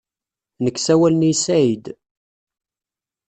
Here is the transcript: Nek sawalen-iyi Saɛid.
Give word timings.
Nek 0.63 0.77
sawalen-iyi 0.85 1.35
Saɛid. 1.43 1.85